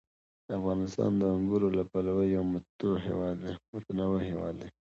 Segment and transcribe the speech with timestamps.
[0.57, 2.43] افغانستان د انګورو له پلوه یو
[3.73, 4.69] متنوع هېواد دی.